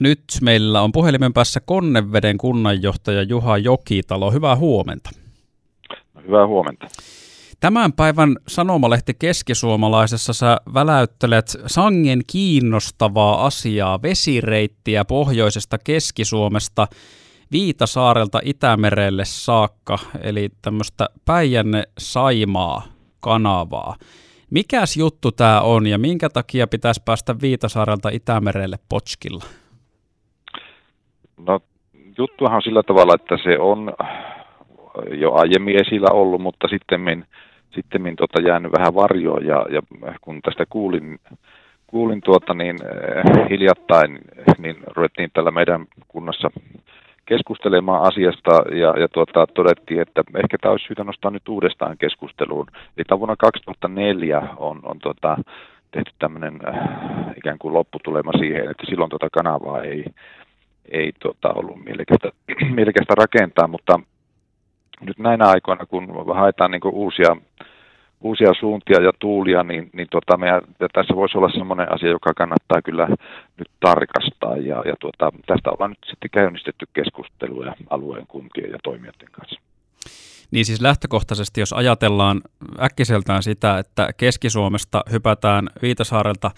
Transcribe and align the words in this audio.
Nyt 0.00 0.24
meillä 0.42 0.82
on 0.82 0.92
puhelimen 0.92 1.32
päässä 1.32 1.60
Konneveden 1.60 2.38
kunnanjohtaja 2.38 3.22
Juha 3.22 3.58
Jokitalo. 3.58 4.30
Hyvää 4.30 4.56
huomenta. 4.56 5.10
Hyvää 6.26 6.46
huomenta. 6.46 6.86
Tämän 7.60 7.92
päivän 7.92 8.36
sanomalehti 8.48 9.14
Keskisuomalaisessa 9.14 10.32
sä 10.32 10.60
väläyttelet 10.74 11.56
sangen 11.66 12.20
kiinnostavaa 12.26 13.46
asiaa 13.46 14.02
vesireittiä 14.02 15.04
pohjoisesta 15.04 15.78
Keski-Suomesta 15.78 16.88
Viitasaarelta 17.52 18.40
Itämerelle 18.44 19.24
saakka, 19.24 19.98
eli 20.20 20.50
tämmöistä 20.62 21.08
Päijänne-Saimaa 21.24 22.82
kanavaa. 23.20 23.96
Mikäs 24.50 24.96
juttu 24.96 25.32
tämä 25.32 25.60
on 25.60 25.86
ja 25.86 25.98
minkä 25.98 26.28
takia 26.28 26.66
pitäisi 26.66 27.02
päästä 27.04 27.40
Viitasaarelta 27.40 28.08
Itämerelle 28.08 28.78
potskilla? 28.88 29.44
No 31.46 31.60
juttuhan 32.18 32.56
on 32.56 32.62
sillä 32.62 32.82
tavalla, 32.82 33.14
että 33.14 33.38
se 33.44 33.58
on 33.58 33.92
jo 35.10 35.32
aiemmin 35.34 35.76
esillä 35.76 36.08
ollut, 36.12 36.40
mutta 36.40 36.68
sitten 36.68 37.26
sitten 37.74 38.16
tota 38.16 38.42
jäänyt 38.42 38.72
vähän 38.72 38.94
varjoon 38.94 39.46
ja, 39.46 39.66
ja 39.70 39.82
kun 40.20 40.42
tästä 40.42 40.64
kuulin, 40.70 41.18
kuulin 41.86 42.20
tuota 42.20 42.54
niin 42.54 42.76
äh, 42.84 43.48
hiljattain, 43.50 44.18
niin 44.58 44.76
ruvettiin 44.96 45.30
tällä 45.34 45.50
meidän 45.50 45.86
kunnassa 46.08 46.50
keskustelemaan 47.26 48.02
asiasta 48.02 48.50
ja, 48.70 48.94
ja 49.00 49.08
tuota, 49.08 49.46
todettiin, 49.46 50.00
että 50.00 50.24
ehkä 50.36 50.58
tämä 50.58 50.72
olisi 50.72 50.86
syytä 50.86 51.04
nostaa 51.04 51.30
nyt 51.30 51.48
uudestaan 51.48 51.98
keskusteluun. 51.98 52.66
Eli 52.96 53.04
tämä 53.04 53.18
vuonna 53.18 53.36
2004 53.38 54.42
on, 54.56 54.80
on 54.82 54.98
tuota, 54.98 55.36
tehty 55.90 56.12
tämmöinen 56.18 56.60
äh, 56.68 56.74
ikään 57.36 57.58
kuin 57.58 57.74
lopputulema 57.74 58.32
siihen, 58.38 58.70
että 58.70 58.86
silloin 58.86 59.10
tuota 59.10 59.28
kanavaa 59.30 59.82
ei, 59.82 60.04
ei 60.90 61.12
tuota, 61.22 61.52
ollut 61.52 61.84
mielekästä, 61.84 62.30
mielekästä 62.78 63.14
rakentaa, 63.14 63.68
mutta 63.68 64.00
nyt 65.00 65.18
näinä 65.18 65.46
aikoina, 65.46 65.86
kun 65.86 66.08
haetaan 66.34 66.70
niin 66.70 66.80
uusia, 66.92 67.36
uusia 68.20 68.52
suuntia 68.60 69.02
ja 69.02 69.12
tuulia, 69.18 69.62
niin, 69.62 69.90
niin 69.92 70.08
tota, 70.10 70.36
meidän, 70.36 70.62
tässä 70.92 71.14
voisi 71.14 71.38
olla 71.38 71.48
sellainen 71.48 71.92
asia, 71.92 72.08
joka 72.08 72.34
kannattaa 72.36 72.82
kyllä 72.82 73.08
nyt 73.58 73.70
tarkastaa. 73.80 74.56
Ja, 74.56 74.82
ja 74.86 74.94
tuota, 75.00 75.32
tästä 75.46 75.70
ollaan 75.70 75.90
nyt 75.90 76.04
sitten 76.06 76.30
käynnistetty 76.30 76.86
keskusteluja 76.92 77.74
alueen 77.90 78.26
kuntien 78.26 78.70
ja 78.70 78.78
toimijoiden 78.82 79.28
kanssa. 79.32 79.60
Niin 80.50 80.64
siis 80.64 80.80
lähtökohtaisesti, 80.80 81.60
jos 81.60 81.72
ajatellaan 81.72 82.40
äkkiseltään 82.80 83.42
sitä, 83.42 83.78
että 83.78 84.08
Keski-Suomesta 84.16 85.04
hypätään 85.12 85.68
Viitasaarelta 85.82 86.50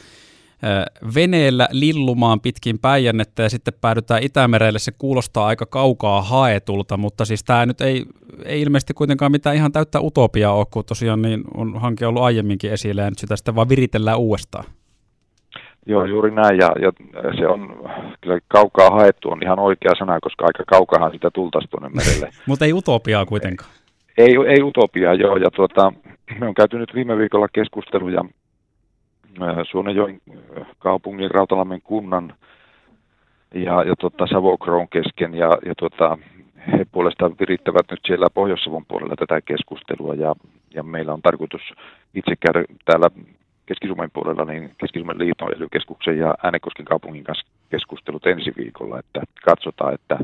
veneellä 1.15 1.69
lillumaan 1.73 2.41
pitkin 2.41 2.79
Päijännettä 2.79 3.43
ja 3.43 3.49
sitten 3.51 3.75
päädytään 3.81 4.23
Itämerelle. 4.23 4.79
Se 4.79 4.93
kuulostaa 4.99 5.47
aika 5.47 5.67
kaukaa 5.67 6.23
haetulta, 6.23 6.97
mutta 6.97 7.25
siis 7.25 7.45
tämä 7.45 7.67
nyt 7.67 7.81
ei, 7.81 8.05
ei 8.45 8.62
ilmeisesti 8.62 8.95
kuitenkaan 8.95 9.33
mitään 9.33 9.57
ihan 9.57 9.73
täyttä 9.73 10.01
utopiaa 10.01 10.53
ole, 10.53 10.67
kun 10.71 10.84
tosiaan 10.84 11.23
niin 11.23 11.45
on 11.55 11.81
hanke 11.81 12.07
ollut 12.07 12.23
aiemminkin 12.23 12.73
esillä 12.73 13.03
ja 13.03 13.11
nyt 13.11 13.19
sitä 13.19 13.37
sitten 13.37 13.55
vaan 13.55 13.69
viritellään 13.69 14.19
uudestaan. 14.19 14.65
Joo, 15.89 16.05
juuri 16.05 16.31
näin, 16.31 16.59
ja, 16.59 16.71
ja 16.83 16.93
se 17.39 17.47
on 17.47 17.91
kyllä 18.21 18.39
kaukaa 18.49 18.91
haettu 18.91 19.31
on 19.31 19.43
ihan 19.43 19.59
oikea 19.59 19.93
sana, 19.99 20.21
koska 20.21 20.45
aika 20.45 20.65
kaukahan 20.67 21.12
sitä 21.12 21.31
tultaisi 21.31 21.69
tuonne 21.69 21.89
merelle. 21.89 22.31
Mutta 22.49 22.65
ei 22.65 22.73
utopiaa 22.73 23.27
kuitenkaan. 23.27 23.71
Ei, 24.19 24.37
ei 24.49 24.62
utopiaa, 24.62 25.15
joo, 25.15 25.37
ja 25.37 25.51
tuota, 25.51 25.93
me 26.41 26.49
on 26.49 26.55
käyty 26.55 26.79
nyt 26.79 26.95
viime 26.95 27.19
viikolla 27.19 27.49
keskusteluja 27.49 28.25
Suonenjoen 29.70 30.20
kaupungin, 30.79 31.31
Rautalammen 31.31 31.83
kunnan 31.83 32.34
ja, 33.55 33.83
ja 33.83 33.97
tota 33.97 34.27
Savokroon 34.27 34.89
kesken 34.89 35.34
ja, 35.34 35.59
ja 35.67 35.75
tota, 35.75 36.19
he 36.73 36.87
puolestaan 36.93 37.34
virittävät 37.41 37.87
nyt 37.91 38.01
siellä 38.06 38.27
Pohjois-Savon 38.34 38.87
puolella 38.87 39.17
tätä 39.17 39.41
keskustelua 39.41 40.15
ja, 40.15 40.34
ja 40.75 40.83
meillä 40.83 41.12
on 41.12 41.22
tarkoitus 41.22 41.62
itse 42.15 42.37
käydä 42.37 42.65
täällä 42.84 43.11
keski 43.66 43.88
puolella 44.12 44.44
niin 44.44 44.75
keski 44.78 45.05
liiton 45.15 45.53
ely 45.56 46.19
ja 46.19 46.34
Äänekosken 46.43 46.84
kaupungin 46.84 47.25
kanssa 47.25 47.47
keskustelut 47.71 48.27
ensi 48.27 48.53
viikolla, 48.56 48.99
että 48.99 49.21
katsotaan, 49.44 49.94
että 49.94 50.19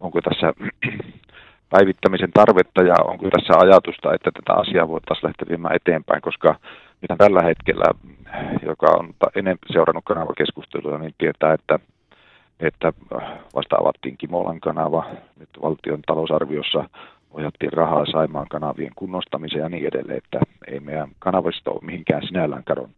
onko 0.00 0.20
tässä 0.20 0.52
päivittämisen 1.74 2.32
tarvetta 2.32 2.82
ja 2.82 2.94
onko 3.04 3.30
tässä 3.30 3.58
ajatusta, 3.58 4.14
että 4.14 4.30
tätä 4.30 4.52
asiaa 4.60 4.88
voitaisiin 4.88 5.26
lähteä 5.26 5.48
viemään 5.48 5.76
eteenpäin, 5.76 6.22
koska 6.22 6.56
mitä 7.02 7.16
tällä 7.18 7.42
hetkellä, 7.42 7.84
joka 8.66 8.86
on 8.86 9.14
enemmän 9.34 9.58
seurannut 9.72 10.04
kanavakeskustelua, 10.04 10.98
niin 10.98 11.14
tietää, 11.18 11.52
että, 11.52 11.78
että 12.60 12.92
vasta 13.54 13.76
avattiin 13.76 14.16
Kimolan 14.16 14.60
kanava, 14.60 15.06
nyt 15.38 15.48
valtion 15.62 16.02
talousarviossa 16.06 16.88
ohjattiin 17.30 17.72
rahaa 17.72 18.06
Saimaan 18.06 18.48
kanavien 18.48 18.92
kunnostamiseen 18.96 19.62
ja 19.62 19.68
niin 19.68 19.86
edelleen, 19.86 20.18
että 20.18 20.40
ei 20.68 20.80
meidän 20.80 21.10
kanavista 21.18 21.70
ole 21.70 21.84
mihinkään 21.84 22.26
sinällään 22.26 22.64
kadonnut. 22.64 22.96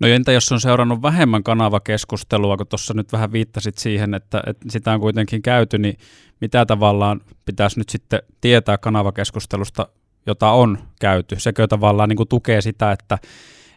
No 0.00 0.08
entä 0.08 0.32
jos 0.32 0.52
on 0.52 0.60
seurannut 0.60 1.02
vähemmän 1.02 1.42
kanavakeskustelua, 1.42 2.56
kun 2.56 2.66
tuossa 2.66 2.94
nyt 2.94 3.12
vähän 3.12 3.32
viittasit 3.32 3.78
siihen, 3.78 4.14
että, 4.14 4.42
että 4.46 4.64
sitä 4.68 4.92
on 4.92 5.00
kuitenkin 5.00 5.42
käyty, 5.42 5.78
niin 5.78 5.96
mitä 6.40 6.66
tavallaan 6.66 7.20
pitäisi 7.44 7.80
nyt 7.80 7.88
sitten 7.88 8.22
tietää 8.40 8.78
kanavakeskustelusta, 8.78 9.86
jota 10.26 10.50
on 10.50 10.78
käyty? 11.00 11.40
Sekö 11.40 11.66
tavallaan 11.66 12.08
niin 12.08 12.16
kuin 12.16 12.28
tukee 12.28 12.60
sitä, 12.60 12.92
että, 12.92 13.18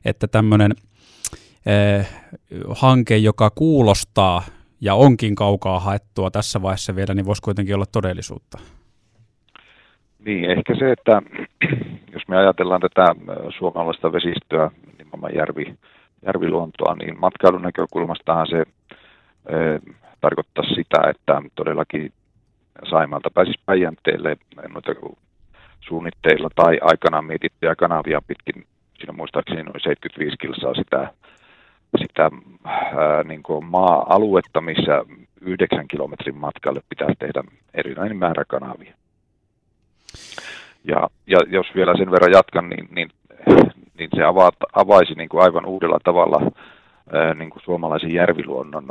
että 0.06 0.28
tämmöinen 0.28 0.72
eh, 1.66 2.09
hanke, 2.69 3.17
joka 3.17 3.50
kuulostaa 3.50 4.44
ja 4.81 4.95
onkin 4.95 5.35
kaukaa 5.35 5.79
haettua 5.79 6.31
tässä 6.31 6.61
vaiheessa 6.61 6.95
vielä, 6.95 7.13
niin 7.13 7.25
voisi 7.25 7.41
kuitenkin 7.41 7.75
olla 7.75 7.85
todellisuutta? 7.91 8.57
Niin, 10.25 10.51
ehkä 10.51 10.75
se, 10.79 10.91
että 10.91 11.22
jos 12.13 12.28
me 12.28 12.38
ajatellaan 12.38 12.81
tätä 12.81 13.06
suomalaista 13.57 14.12
vesistöä, 14.12 14.72
nimenomaan 14.97 15.35
järvi, 15.35 15.75
järviluontoa, 16.25 16.95
niin 16.95 17.19
matkailun 17.19 17.62
näkökulmastahan 17.62 18.47
se 18.47 18.59
e, 18.59 18.66
tarkoittaa 20.22 20.63
sitä, 20.63 21.09
että 21.09 21.41
todellakin 21.56 22.12
Saimalta 22.89 23.29
pääsisi 23.33 23.59
Päijänteelle 23.66 24.38
noita 24.73 24.91
suunnitteilla 25.88 26.50
tai 26.56 26.78
aikanaan 26.81 27.25
mietittyjä 27.25 27.75
kanavia 27.75 28.22
pitkin, 28.28 28.66
siinä 28.97 29.13
muistaakseni 29.13 29.63
noin 29.63 29.81
75 29.84 30.38
kilsaa 30.38 30.73
sitä, 30.73 31.13
sitä 31.97 32.31
ää, 32.66 33.23
niin 33.23 33.44
kuin 33.44 33.66
maa-aluetta, 33.66 34.62
missä 34.62 35.06
yhdeksän 35.41 35.88
kilometrin 35.88 36.38
matkalle 36.38 36.81
pitää 36.90 37.07
tehdä 37.19 37.44
erilainen 37.74 38.18
määrä 38.18 38.44
kanavia. 38.47 38.94
Ja, 40.84 41.09
ja 41.28 41.38
jos 41.47 41.68
vielä 41.75 41.97
sen 41.97 42.12
verran 42.12 42.31
jatkan, 42.31 42.69
niin, 42.69 42.88
niin 42.91 43.09
niin 44.00 44.09
se 44.16 44.24
ava, 44.24 44.51
avaisi 44.74 45.13
niin 45.13 45.29
kuin 45.29 45.44
aivan 45.44 45.66
uudella 45.66 46.00
tavalla 46.03 46.51
ää, 47.13 47.34
niin 47.34 47.50
kuin 47.50 47.63
suomalaisen 47.63 48.13
järviluonnon 48.13 48.88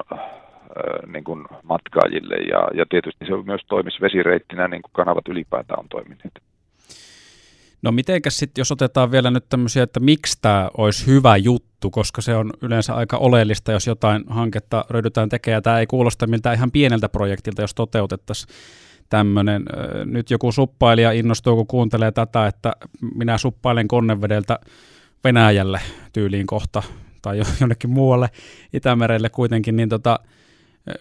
niin 1.07 1.25
kuin 1.25 1.45
matkaajille 1.63 2.37
ja, 2.37 2.69
ja 2.75 2.87
tietysti 2.89 3.25
se 3.25 3.33
myös 3.47 3.61
toimisi 3.69 4.01
vesireittinä 4.01 4.69
niin 4.69 4.83
kuin 4.83 4.93
kanavat 4.93 5.29
ylipäätään 5.29 5.81
on 5.81 5.89
toimineet. 5.89 6.33
No 7.85 7.93
mitenkäs 7.93 8.37
sitten, 8.37 8.61
jos 8.61 8.73
otetaan 8.73 9.11
vielä 9.11 9.31
nyt 9.31 9.49
tämmöisiä, 9.49 9.83
että 9.83 10.01
miksi 10.01 10.39
tämä 10.43 10.71
olisi 10.77 11.07
hyvä 11.07 11.37
juttu, 11.37 11.91
koska 11.91 12.23
se 12.23 12.37
on 12.37 12.51
yleensä 12.63 12.95
aika 12.95 13.17
oleellista, 13.17 13.73
jos 13.73 13.87
jotain 13.87 14.25
hanketta 14.29 14.85
ryhdytään 14.91 15.29
tekemään. 15.29 15.63
Tämä 15.63 15.79
ei 15.79 15.87
kuulosta 15.87 16.27
miltä 16.27 16.53
ihan 16.53 16.71
pieneltä 16.71 17.09
projektilta, 17.09 17.63
jos 17.63 17.75
toteutettaisiin 17.75 18.55
tämmöinen. 19.11 19.65
Nyt 20.05 20.31
joku 20.31 20.53
suppailija 20.53 21.13
innostuu, 21.13 21.57
kun 21.57 21.67
kuuntelee 21.67 22.13
tätä, 22.13 22.47
että 22.47 22.73
minä 23.15 23.39
suppailen 23.39 23.89
konnevedeltä 23.89 24.59
Venäjälle 25.25 25.81
tyyliin 26.13 26.47
kohta 26.47 26.83
tai 27.23 27.41
jonnekin 27.61 27.91
muualle 27.91 28.29
Itämerelle 28.73 29.29
kuitenkin, 29.31 29.77
niin 29.77 29.89
tota, 29.89 30.21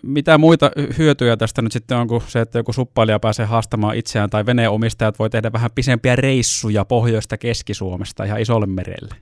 mitä 0.03 0.38
muita 0.38 0.71
hyötyjä 0.97 1.38
tästä 1.38 1.62
nyt 1.62 1.71
sitten 1.71 1.97
on 1.97 2.07
kuin 2.07 2.21
se, 2.21 2.39
että 2.39 2.59
joku 2.59 2.74
suppailija 2.74 3.19
pääsee 3.19 3.45
haastamaan 3.45 3.95
itseään 3.95 4.30
tai 4.30 4.45
veneenomistajat 4.45 5.19
voi 5.19 5.30
tehdä 5.30 5.53
vähän 5.53 5.69
pisempiä 5.75 6.15
reissuja 6.15 6.85
pohjoista 6.85 7.38
Keski-Suomesta 7.38 8.24
ihan 8.24 8.41
isolle 8.41 8.65
merelle? 8.65 9.15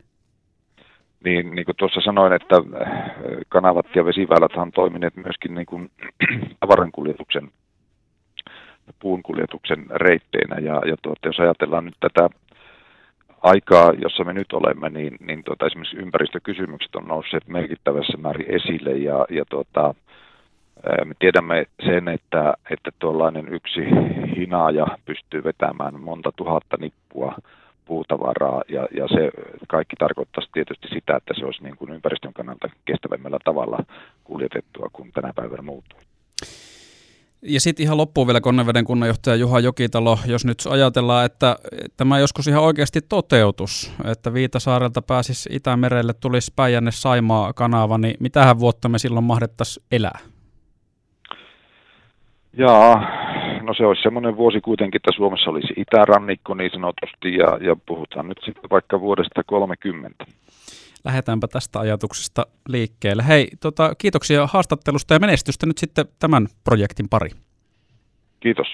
Niin, 1.25 1.55
niin 1.55 1.65
kuin 1.65 1.75
tuossa 1.75 2.01
sanoin, 2.01 2.33
että 2.33 2.55
kanavat 3.49 3.85
ja 3.95 4.05
vesiväylät 4.05 4.55
on 4.55 4.71
toimineet 4.71 5.15
myöskin 5.15 5.55
niin 5.55 5.65
kuin 5.65 5.91
tavarankuljetuksen 6.59 7.51
puunkuljetuksen 8.99 9.85
reitteinä. 9.89 10.55
Ja, 10.55 10.81
ja 10.85 10.95
tuota, 11.01 11.27
jos 11.27 11.39
ajatellaan 11.39 11.85
nyt 11.85 11.97
tätä 11.99 12.29
aikaa, 13.41 13.91
jossa 14.01 14.23
me 14.23 14.33
nyt 14.33 14.53
olemme, 14.53 14.89
niin, 14.89 15.17
niin 15.19 15.43
tuota, 15.43 15.65
esimerkiksi 15.65 15.97
ympäristökysymykset 15.97 16.95
on 16.95 17.07
nousseet 17.07 17.47
merkittävässä 17.47 18.17
määrin 18.17 18.55
esille 18.55 18.91
ja, 18.91 19.25
ja 19.29 19.45
tuota, 19.49 19.93
me 21.05 21.13
tiedämme 21.19 21.65
sen, 21.85 22.07
että, 22.07 22.53
että 22.69 22.91
tuollainen 22.99 23.53
yksi 23.53 23.81
hinaaja 24.37 24.85
pystyy 25.05 25.43
vetämään 25.43 25.99
monta 25.99 26.31
tuhatta 26.35 26.77
nippua 26.79 27.35
puutavaraa 27.85 28.61
ja, 28.69 28.87
ja 28.97 29.07
se 29.07 29.31
kaikki 29.67 29.95
tarkoittaisi 29.95 30.49
tietysti 30.53 30.87
sitä, 30.87 31.15
että 31.15 31.33
se 31.37 31.45
olisi 31.45 31.63
niin 31.63 31.77
kuin 31.77 31.91
ympäristön 31.91 32.33
kannalta 32.33 32.69
kestävämmällä 32.85 33.37
tavalla 33.43 33.77
kuljetettua 34.23 34.89
kuin 34.93 35.11
tänä 35.11 35.33
päivänä 35.35 35.61
muuttuu. 35.61 35.99
Ja 37.41 37.61
sitten 37.61 37.83
ihan 37.83 37.97
loppuun 37.97 38.27
vielä 38.27 38.41
Konneveden 38.41 38.85
kunnanjohtaja 38.85 39.35
Juha 39.35 39.59
Jokitalo, 39.59 40.19
jos 40.25 40.45
nyt 40.45 40.57
ajatellaan, 40.69 41.25
että 41.25 41.55
tämä 41.97 42.19
joskus 42.19 42.47
ihan 42.47 42.63
oikeasti 42.63 43.01
toteutus, 43.01 43.93
että 44.05 44.33
Viitasaarelta 44.33 45.01
pääsisi 45.01 45.49
Itämerelle, 45.53 46.13
tulisi 46.13 46.53
Päijänne 46.55 46.91
Saimaa 46.91 47.53
kanava, 47.53 47.97
niin 47.97 48.15
mitähän 48.19 48.59
vuotta 48.59 48.89
me 48.89 48.99
silloin 48.99 49.25
mahdettaisiin 49.25 49.85
elää? 49.91 50.19
Jaa, 52.57 52.95
no 53.61 53.73
se 53.73 53.85
olisi 53.85 54.01
semmoinen 54.01 54.37
vuosi 54.37 54.61
kuitenkin, 54.61 54.99
että 54.99 55.11
Suomessa 55.15 55.49
olisi 55.49 55.73
itärannikko 55.77 56.53
niin 56.53 56.71
sanotusti, 56.71 57.35
ja, 57.35 57.57
ja 57.61 57.75
puhutaan 57.85 58.27
nyt 58.27 58.37
sitten 58.45 58.69
vaikka 58.69 59.01
vuodesta 59.01 59.43
30. 59.43 60.25
Lähdetäänpä 61.05 61.47
tästä 61.47 61.79
ajatuksesta 61.79 62.45
liikkeelle. 62.67 63.27
Hei, 63.27 63.47
tota, 63.59 63.95
kiitoksia 63.97 64.47
haastattelusta 64.47 65.13
ja 65.13 65.19
menestystä 65.19 65.65
nyt 65.65 65.77
sitten 65.77 66.05
tämän 66.19 66.47
projektin 66.63 67.09
pari. 67.09 67.29
Kiitos. 68.39 68.67